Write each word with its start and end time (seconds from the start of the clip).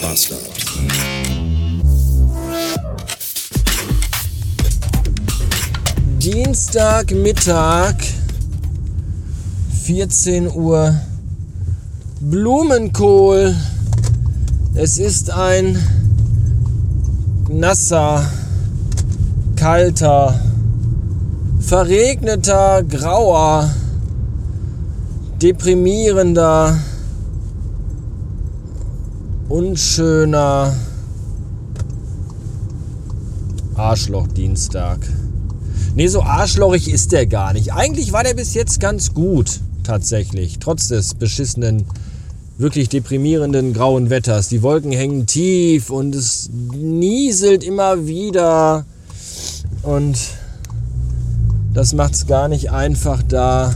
Bastard. 0.00 0.40
Dienstagmittag, 6.18 7.96
14 9.84 10.50
Uhr, 10.52 10.94
Blumenkohl. 12.20 13.54
Es 14.74 14.98
ist 14.98 15.30
ein 15.30 15.78
nasser, 17.48 18.24
kalter, 19.56 20.40
verregneter, 21.60 22.82
grauer, 22.84 23.70
deprimierender, 25.42 26.78
unschöner 29.50 30.72
Arschlochdienstag. 33.74 35.00
Nee, 35.96 36.06
so 36.06 36.22
arschlochig 36.22 36.88
ist 36.88 37.10
der 37.10 37.26
gar 37.26 37.52
nicht. 37.52 37.72
Eigentlich 37.72 38.12
war 38.12 38.22
der 38.22 38.34
bis 38.34 38.54
jetzt 38.54 38.78
ganz 38.78 39.12
gut, 39.12 39.60
tatsächlich. 39.82 40.60
Trotz 40.60 40.86
des 40.86 41.14
beschissenen, 41.14 41.84
wirklich 42.58 42.88
deprimierenden 42.88 43.72
grauen 43.72 44.08
Wetters. 44.08 44.48
Die 44.48 44.62
Wolken 44.62 44.92
hängen 44.92 45.26
tief 45.26 45.90
und 45.90 46.14
es 46.14 46.48
nieselt 46.72 47.64
immer 47.64 48.06
wieder. 48.06 48.84
Und 49.82 50.16
das 51.74 51.92
macht 51.92 52.14
es 52.14 52.28
gar 52.28 52.46
nicht 52.46 52.70
einfach, 52.70 53.24
da 53.24 53.74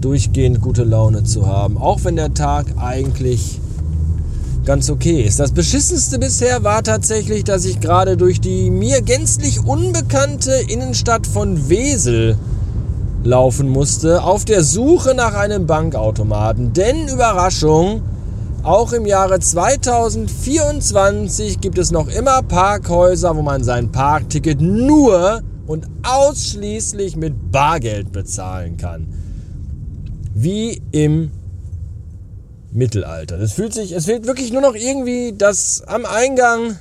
durchgehend 0.00 0.62
gute 0.62 0.84
Laune 0.84 1.24
zu 1.24 1.46
haben. 1.46 1.76
Auch 1.76 2.04
wenn 2.04 2.16
der 2.16 2.32
Tag 2.32 2.78
eigentlich 2.78 3.60
ganz 4.64 4.88
okay 4.90 5.22
ist. 5.22 5.38
Das 5.40 5.52
beschissenste 5.52 6.18
bisher 6.18 6.64
war 6.64 6.82
tatsächlich, 6.82 7.44
dass 7.44 7.64
ich 7.64 7.80
gerade 7.80 8.16
durch 8.16 8.40
die 8.40 8.70
mir 8.70 9.02
gänzlich 9.02 9.64
unbekannte 9.64 10.52
Innenstadt 10.68 11.24
von 11.26 11.68
Wesel 11.68 12.36
laufen 13.22 13.68
musste, 13.68 14.22
auf 14.22 14.44
der 14.44 14.62
Suche 14.62 15.14
nach 15.14 15.34
einem 15.34 15.66
Bankautomaten. 15.66 16.72
Denn 16.72 17.08
Überraschung, 17.08 18.02
auch 18.62 18.92
im 18.92 19.06
Jahre 19.06 19.40
2024 19.40 21.60
gibt 21.60 21.78
es 21.78 21.90
noch 21.90 22.06
immer 22.08 22.42
Parkhäuser, 22.42 23.36
wo 23.36 23.42
man 23.42 23.64
sein 23.64 23.90
Parkticket 23.92 24.60
nur 24.60 25.40
und 25.66 25.88
ausschließlich 26.02 27.16
mit 27.16 27.50
Bargeld 27.50 28.12
bezahlen 28.12 28.76
kann. 28.76 29.06
Wie 30.34 30.82
im 30.92 31.30
Mittelalter. 32.74 33.38
Es 33.40 33.52
fühlt 33.52 33.72
sich, 33.72 33.92
es 33.92 34.06
fehlt 34.06 34.26
wirklich 34.26 34.52
nur 34.52 34.60
noch 34.60 34.74
irgendwie, 34.74 35.32
dass 35.32 35.82
am 35.86 36.04
Eingang 36.04 36.78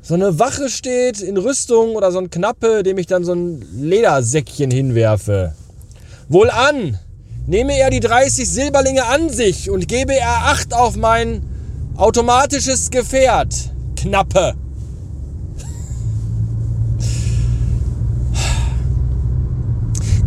so 0.00 0.14
eine 0.14 0.38
Wache 0.38 0.68
steht 0.68 1.20
in 1.20 1.36
Rüstung 1.36 1.94
oder 1.94 2.10
so 2.12 2.18
ein 2.18 2.30
Knappe, 2.30 2.82
dem 2.82 2.98
ich 2.98 3.06
dann 3.06 3.24
so 3.24 3.34
ein 3.34 3.64
Ledersäckchen 3.80 4.70
hinwerfe. 4.70 5.54
Wohlan! 6.28 6.98
Nehme 7.46 7.76
er 7.76 7.90
die 7.90 8.00
30 8.00 8.48
Silberlinge 8.48 9.04
an 9.04 9.28
sich 9.28 9.68
und 9.68 9.88
gebe 9.88 10.14
er 10.14 10.46
Acht 10.46 10.74
auf 10.74 10.96
mein 10.96 11.42
automatisches 11.96 12.90
Gefährt. 12.90 13.72
Knappe! 13.96 14.54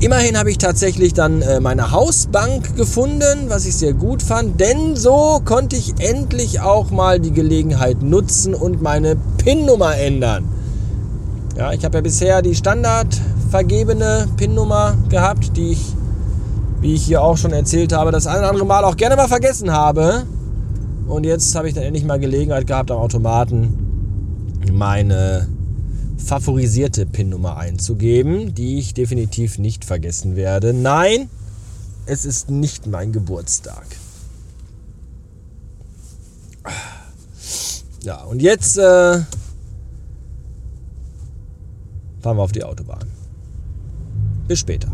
Immerhin 0.02 0.38
habe 0.38 0.52
ich 0.52 0.58
tatsächlich 0.58 1.14
dann 1.14 1.42
äh, 1.42 1.62
meine 1.62 1.92
Hausbank 1.92 2.76
gefunden, 2.76 3.46
was 3.48 3.66
ich 3.66 3.78
sehr 3.78 3.94
gut 3.94 4.22
fand, 4.22 4.60
denn 4.60 4.98
so 4.98 5.42
konnte 5.46 5.78
ich 5.78 5.94
endlich 6.00 6.60
auch 6.60 6.92
mal 6.92 7.20
die 7.20 7.32
Gelegenheit 7.32 8.02
nutzen 8.02 8.54
und 8.54 8.82
meine 8.82 9.16
PIN-Nummer 9.38 9.98
ändern. 9.98 10.44
Ja, 11.58 11.72
ich 11.72 11.86
habe 11.86 11.98
ja 11.98 12.02
bisher 12.02 12.42
die 12.42 12.56
standard 12.56 13.08
vergebene 13.50 14.28
PIN-Nummer 14.36 14.96
gehabt, 15.08 15.56
die 15.56 15.72
ich, 15.72 15.94
wie 16.82 16.94
ich 16.94 17.06
hier 17.06 17.22
auch 17.22 17.38
schon 17.38 17.54
erzählt 17.54 17.94
habe, 17.94 18.12
das 18.12 18.28
ein 18.28 18.40
oder 18.40 18.50
andere 18.50 18.66
Mal 18.66 18.84
auch 18.84 18.98
gerne 18.98 19.16
mal 19.16 19.30
vergessen 19.30 19.72
habe. 19.72 20.24
Und 21.08 21.26
jetzt 21.26 21.56
habe 21.56 21.70
ich 21.70 21.74
dann 21.74 21.84
endlich 21.84 22.04
mal 22.04 22.20
Gelegenheit 22.20 22.68
gehabt, 22.68 22.92
am 22.92 22.98
Automaten 22.98 23.86
meine 24.72 25.48
favorisierte 26.18 27.06
PIN-Nummer 27.06 27.58
einzugeben, 27.58 28.56
die 28.56 28.80
ich 28.80 28.94
definitiv 28.94 29.58
nicht 29.58 29.86
vergessen 29.86 30.36
werde. 30.36 30.74
Nein, 30.74 31.30
es 32.06 32.26
ist 32.26 32.50
nicht 32.50 32.88
mein 32.88 33.12
Geburtstag. 33.12 33.86
Ja, 38.04 38.24
und 38.24 38.42
jetzt 38.42 38.78
äh, 38.78 39.22
fahren 42.22 42.38
wir 42.38 42.44
auf 42.44 42.52
die 42.52 42.64
Autobahn. 42.64 43.06
Bis 44.48 44.60
später. 44.60 44.92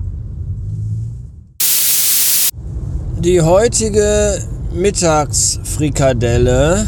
Die 3.19 3.41
heutige 3.41 4.41
Mittagsfrikadelle 4.73 6.87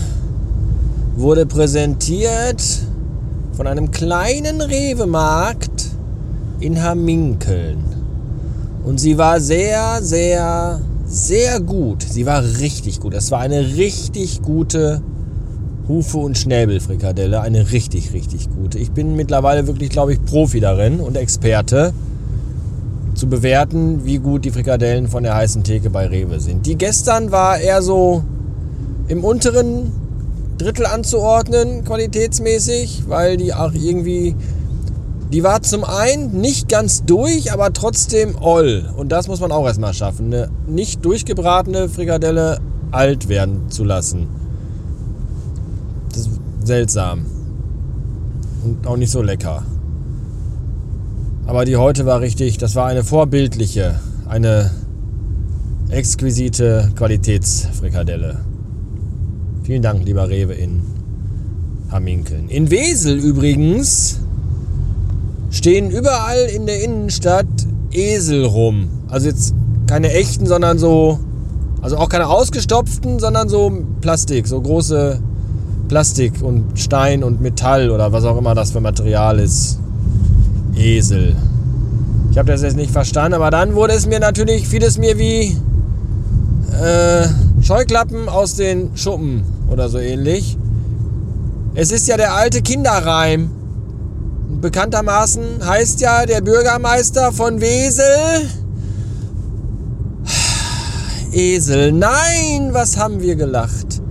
wurde 1.16 1.46
präsentiert 1.46 2.84
von 3.54 3.68
einem 3.68 3.92
kleinen 3.92 4.62
Rewe-Markt 4.62 5.92
in 6.60 6.82
Hamminkeln. 6.82 7.84
Und 8.84 9.00
sie 9.00 9.18
war 9.18 9.40
sehr, 9.40 10.02
sehr, 10.02 10.82
sehr 11.06 11.60
gut. 11.60 12.04
Sie 12.04 12.26
war 12.26 12.44
richtig 12.44 13.00
gut. 13.00 13.14
Es 13.14 13.32
war 13.32 13.40
eine 13.40 13.76
richtig 13.76 14.42
gute 14.42 15.02
Hufe- 15.88 16.18
und 16.18 16.38
Schnäbelfrikadelle. 16.38 17.42
Eine 17.42 17.72
richtig, 17.72 18.14
richtig 18.14 18.50
gute. 18.50 18.80
Ich 18.80 18.92
bin 18.92 19.16
mittlerweile 19.16 19.68
wirklich, 19.68 19.90
glaube 19.90 20.14
ich, 20.14 20.26
Profi 20.26 20.60
darin 20.60 21.00
und 21.00 21.16
Experte 21.16 21.94
zu 23.14 23.28
bewerten, 23.28 24.04
wie 24.04 24.18
gut 24.18 24.44
die 24.44 24.52
Frikadellen 24.52 25.08
von 25.08 25.24
der 25.24 25.36
heißen 25.36 25.64
Theke 25.64 25.90
bei 25.92 26.08
Rewe 26.08 26.40
sind. 26.40 26.66
Die 26.66 26.76
gestern 26.76 27.32
war 27.32 27.60
eher 27.60 27.82
so 27.82 28.24
im 29.08 29.24
unteren 29.24 29.92
Drittel 30.58 30.86
anzuordnen, 30.86 31.84
qualitätsmäßig, 31.84 33.04
weil 33.08 33.38
die 33.38 33.54
auch 33.54 33.74
irgendwie. 33.74 34.36
Die 35.32 35.44
war 35.44 35.64
zum 35.64 35.84
einen 35.84 36.40
nicht 36.42 36.70
ganz 36.70 37.06
durch, 37.06 37.52
aber 37.52 37.74
trotzdem 37.74 38.38
all. 38.40 38.94
Und 38.96 39.12
das 39.12 39.28
muss 39.28 39.40
man 39.40 39.52
auch 39.52 39.66
erstmal 39.66 39.96
schaffen. 39.96 40.28
Eine 40.28 40.50
nicht 40.68 41.04
durchgebratene 41.04 41.90
Frikadelle 41.90 42.60
alt 42.92 43.30
werden 43.30 43.72
zu 43.72 43.84
lassen. 43.84 44.28
Das 46.10 46.28
ist 46.28 46.40
seltsam. 46.64 47.26
Und 48.64 48.86
auch 48.86 48.96
nicht 48.96 49.10
so 49.10 49.24
lecker. 49.24 49.64
Aber 51.48 51.66
die 51.66 51.78
heute 51.78 52.06
war 52.06 52.22
richtig, 52.22 52.60
das 52.60 52.76
war 52.76 52.86
eine 52.86 53.04
vorbildliche, 53.04 54.00
eine 54.30 54.72
exquisite 55.90 56.92
Qualitätsfrikadelle. 56.96 58.40
Vielen 59.64 59.82
Dank, 59.82 60.04
lieber 60.04 60.28
Rewe 60.28 60.56
in 60.56 60.82
Hamminkeln. 61.90 62.50
In 62.50 62.70
Wesel 62.70 63.18
übrigens 63.18 64.20
stehen 65.52 65.90
überall 65.90 66.50
in 66.54 66.66
der 66.66 66.84
Innenstadt 66.84 67.48
Esel 67.94 68.44
rum. 68.44 68.90
Also 69.08 69.30
jetzt 69.30 69.56
keine 69.88 70.12
echten, 70.12 70.48
sondern 70.48 70.80
so, 70.80 71.18
also 71.82 71.96
auch 71.96 72.10
keine 72.10 72.28
ausgestopften, 72.28 73.20
sondern 73.20 73.48
so 73.48 73.72
Plastik, 74.02 74.48
so 74.48 74.60
große 74.60 75.22
Plastik 75.88 76.42
und 76.42 76.78
Stein 76.78 77.24
und 77.24 77.40
Metall 77.40 77.90
oder 77.90 78.12
was 78.12 78.26
auch 78.26 78.38
immer 78.38 78.56
das 78.56 78.72
für 78.72 78.82
Material 78.82 79.40
ist. 79.40 79.80
Esel. 80.76 81.38
Ich 82.32 82.38
habe 82.38 82.52
das 82.52 82.64
jetzt 82.64 82.76
nicht 82.76 82.92
verstanden, 82.92 83.36
aber 83.36 83.50
dann 83.50 83.76
wurde 83.76 83.94
es 83.94 84.08
mir 84.08 84.20
natürlich, 84.20 84.68
fiel 84.68 84.84
es 84.84 84.98
mir 84.98 85.18
wie 85.18 85.56
äh, 86.84 87.28
Scheuklappen 87.62 88.28
aus 88.28 88.56
den 88.56 88.90
Schuppen 88.96 89.53
oder 89.70 89.90
so 89.90 90.00
ähnlich. 90.00 90.58
Es 91.76 91.92
ist 91.92 92.08
ja 92.08 92.18
der 92.18 92.34
alte 92.34 92.62
Kinderreim. 92.62 93.50
Bekanntermaßen 94.62 95.66
heißt 95.66 96.02
ja 96.02 96.26
der 96.26 96.42
Bürgermeister 96.42 97.32
von 97.32 97.60
Wesel. 97.60 98.50
Esel. 101.32 101.92
Nein, 101.92 102.70
was 102.74 102.98
haben 102.98 103.22
wir 103.22 103.36
gelacht? 103.36 104.02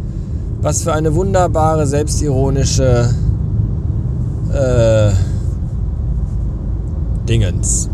Was 0.61 0.83
für 0.83 0.93
eine 0.93 1.15
wunderbare, 1.15 1.87
selbstironische 1.87 3.15
äh, 4.53 5.13
Dingens. 7.29 7.89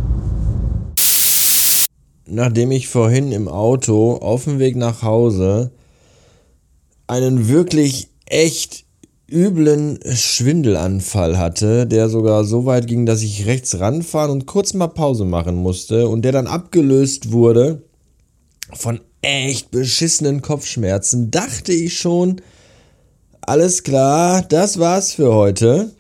Nachdem 2.26 2.70
ich 2.72 2.88
vorhin 2.88 3.32
im 3.32 3.48
Auto 3.48 4.14
auf 4.16 4.44
dem 4.44 4.58
Weg 4.58 4.76
nach 4.76 5.02
Hause 5.02 5.70
einen 7.08 7.48
wirklich 7.48 8.08
echt 8.26 8.84
üblen 9.30 9.98
Schwindelanfall 10.14 11.36
hatte, 11.36 11.86
der 11.86 12.08
sogar 12.08 12.44
so 12.44 12.64
weit 12.64 12.86
ging, 12.86 13.04
dass 13.04 13.22
ich 13.22 13.46
rechts 13.46 13.78
ranfahren 13.78 14.30
und 14.30 14.46
kurz 14.46 14.72
mal 14.72 14.88
Pause 14.88 15.24
machen 15.24 15.56
musste 15.56 16.08
und 16.08 16.22
der 16.22 16.32
dann 16.32 16.46
abgelöst 16.46 17.32
wurde 17.32 17.82
von 18.72 19.00
echt 19.20 19.70
beschissenen 19.70 20.40
Kopfschmerzen, 20.40 21.30
dachte 21.30 21.72
ich 21.72 21.98
schon, 21.98 22.40
alles 23.40 23.82
klar, 23.82 24.42
das 24.42 24.78
war's 24.78 25.12
für 25.12 25.34
heute 25.34 25.90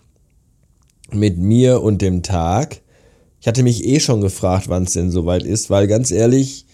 mit 1.12 1.38
mir 1.38 1.82
und 1.82 2.02
dem 2.02 2.22
Tag. 2.22 2.80
Ich 3.40 3.48
hatte 3.48 3.62
mich 3.62 3.84
eh 3.84 4.00
schon 4.00 4.20
gefragt, 4.20 4.68
wann 4.68 4.84
es 4.84 4.92
denn 4.92 5.10
soweit 5.10 5.42
ist, 5.42 5.70
weil 5.70 5.86
ganz 5.86 6.10
ehrlich, 6.10 6.66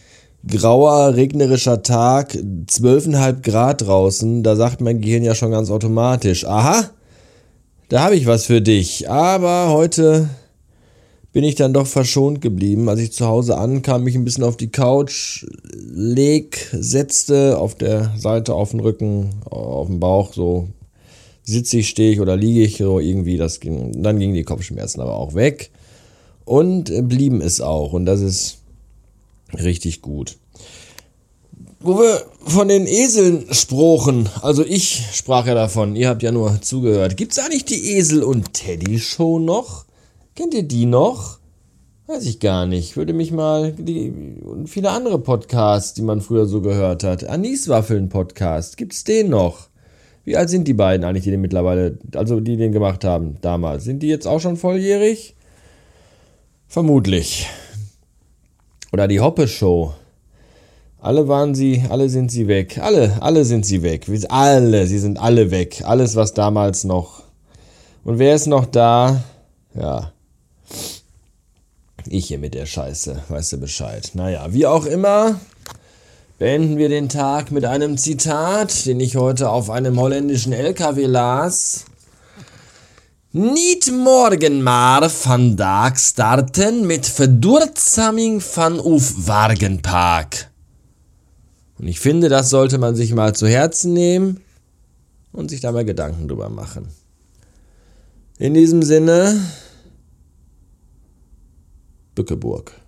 grauer, 0.49 1.14
regnerischer 1.14 1.82
Tag, 1.82 2.35
12,5 2.35 3.43
Grad 3.43 3.82
draußen, 3.82 4.43
da 4.43 4.56
sagt 4.56 4.81
mein 4.81 5.00
Gehirn 5.00 5.25
ja 5.25 5.35
schon 5.35 5.50
ganz 5.50 5.70
automatisch, 5.70 6.46
aha, 6.46 6.91
da 7.88 8.05
habe 8.05 8.17
ich 8.17 8.26
was 8.26 8.46
für 8.46 8.61
dich. 8.61 9.08
Aber 9.11 9.70
heute 9.70 10.29
bin 11.32 11.44
ich 11.44 11.55
dann 11.55 11.73
doch 11.73 11.87
verschont 11.87 12.41
geblieben. 12.41 12.88
Als 12.88 13.00
ich 13.00 13.12
zu 13.12 13.26
Hause 13.26 13.56
ankam, 13.58 14.05
mich 14.05 14.14
ein 14.14 14.25
bisschen 14.25 14.44
auf 14.44 14.56
die 14.56 14.70
Couch 14.70 15.46
leg, 15.93 16.69
setzte, 16.73 17.58
auf 17.58 17.75
der 17.75 18.12
Seite, 18.17 18.55
auf 18.55 18.70
den 18.70 18.81
Rücken, 18.81 19.31
auf 19.50 19.88
dem 19.88 20.00
Bauch, 20.00 20.32
so 20.32 20.69
sitze 21.43 21.79
ich, 21.79 21.88
stehe 21.88 22.12
ich 22.12 22.20
oder 22.20 22.37
liege 22.37 22.62
ich, 22.62 22.79
so 22.79 23.00
irgendwie, 23.00 23.37
das 23.37 23.61
ging, 23.61 24.02
dann 24.02 24.19
gingen 24.19 24.35
die 24.35 24.44
Kopfschmerzen 24.44 25.00
aber 25.00 25.17
auch 25.17 25.35
weg 25.35 25.70
und 26.44 26.90
blieben 27.08 27.40
es 27.43 27.61
auch 27.61 27.93
und 27.93 28.06
das 28.06 28.20
ist 28.20 28.63
richtig 29.55 30.03
gut. 30.03 30.37
Wo 31.81 31.99
wir 31.99 32.23
von 32.41 32.69
den 32.69 32.87
Eseln 32.87 33.47
sprachen, 33.53 34.29
also 34.41 34.65
ich 34.65 35.05
sprach 35.12 35.47
ja 35.47 35.55
davon, 35.55 35.97
ihr 35.97 36.09
habt 36.09 36.23
ja 36.23 36.33
nur 36.33 36.62
zugehört. 36.62 37.17
Gibt 37.17 37.33
es 37.33 37.39
eigentlich 37.39 37.67
die 37.67 37.97
Esel 37.97 38.23
und 38.23 38.55
Teddy 38.55 38.99
Show 38.99 39.39
noch? 39.39 39.85
Kennt 40.35 40.55
ihr 40.55 40.62
die 40.62 40.87
noch? 40.87 41.39
Weiß 42.06 42.27
ich 42.27 42.41
gar 42.41 42.67
nicht. 42.67 42.97
Würde 42.97 43.12
mich 43.12 43.33
mal 43.33 43.73
die 43.73 44.12
und 44.45 44.69
viele 44.69 44.91
andere 44.91 45.19
Podcasts, 45.19 45.95
die 45.95 46.03
man 46.03 46.21
früher 46.21 46.47
so 46.47 46.61
gehört 46.61 47.03
hat. 47.03 47.25
Aniswaffeln 47.25 48.09
Podcast, 48.09 48.77
gibt's 48.77 49.05
den 49.05 49.31
noch? 49.31 49.69
Wie 50.25 50.37
alt 50.37 50.50
sind 50.50 50.67
die 50.67 50.75
beiden 50.75 51.05
eigentlich, 51.05 51.25
die 51.25 51.31
den 51.31 51.41
mittlerweile, 51.41 51.99
also 52.15 52.41
die 52.41 52.57
den 52.57 52.73
gemacht 52.73 53.05
haben 53.05 53.37
damals? 53.43 53.85
Sind 53.85 54.03
die 54.03 54.09
jetzt 54.09 54.27
auch 54.27 54.41
schon 54.41 54.57
volljährig? 54.57 55.35
Vermutlich. 56.67 57.47
Oder 58.94 59.08
die 59.08 59.19
Hoppe 59.19 59.49
Show. 59.49 59.93
Alle 61.00 61.26
waren 61.26 61.56
sie, 61.56 61.82
alle 61.91 62.08
sind 62.08 62.31
sie 62.31 62.46
weg. 62.46 62.79
Alle, 62.79 63.20
alle 63.20 63.44
sind 63.44 63.67
sie 63.67 63.82
weg. 63.82 64.06
Alle, 64.29 64.87
sie 64.87 65.00
sind 65.00 65.19
alle 65.19 65.50
weg. 65.50 65.82
Alles, 65.85 66.14
was 66.14 66.32
damals 66.32 66.85
noch. 66.85 67.25
Und 68.05 68.20
wer 68.20 68.37
ist 68.37 68.46
noch 68.46 68.67
da? 68.67 69.25
Ja. 69.75 70.12
Ich 72.06 72.26
hier 72.26 72.38
mit 72.38 72.55
der 72.55 72.67
Scheiße, 72.67 73.25
weißt 73.31 73.55
du 73.55 73.56
Bescheid. 73.56 74.12
Naja, 74.14 74.46
wie 74.50 74.64
auch 74.64 74.87
immer, 74.87 75.40
beenden 76.38 76.79
wir 76.79 76.88
den 76.88 77.08
Tag 77.08 77.50
mit 77.50 77.64
einem 77.64 77.99
Zitat, 77.99 78.87
den 78.87 79.00
ich 79.00 79.17
heute 79.17 79.50
auf 79.50 79.70
einem 79.70 79.99
holländischen 79.99 80.52
LKW 80.52 81.06
las. 81.06 81.87
Niet 83.37 83.91
morgen 83.91 84.63
maar 84.63 85.11
vandaag 85.11 85.99
starten 85.99 86.87
mit 86.87 87.07
Verdurzaming 87.07 88.43
van 88.43 88.85
uw 88.85 89.01
Wagenpark. 89.17 90.51
Und 91.79 91.89
ich 91.89 91.99
finde, 91.99 92.29
das 92.29 92.51
sollte 92.51 92.79
man 92.79 92.95
sich 92.95 93.13
mal 93.13 93.35
zu 93.35 93.49
Herzen 93.49 93.93
nehmen 93.93 94.41
und 95.33 95.51
sich 95.51 95.61
da 95.61 95.73
mal 95.73 95.85
Gedanken 95.85 96.29
drüber 96.29 96.49
machen. 96.49 96.87
In 98.39 98.55
diesem 98.55 98.83
Sinne, 98.83 99.41
Bückeburg. 102.15 102.84